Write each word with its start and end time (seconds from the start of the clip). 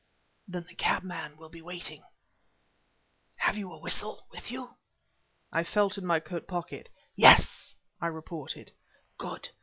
"Then 0.47 0.65
the 0.67 0.73
cabman 0.73 1.37
will 1.37 1.49
be 1.49 1.61
waiting." 1.61 2.01
"Have 3.35 3.55
you 3.55 3.71
a 3.71 3.77
whistle 3.77 4.25
with 4.31 4.49
you?" 4.49 4.77
I 5.51 5.63
felt 5.63 5.95
in 5.95 6.07
my 6.07 6.19
coat 6.19 6.47
pocket. 6.47 6.89
"Yes," 7.15 7.75
I 7.99 8.07
reported. 8.07 8.71
"Good! 9.19 9.49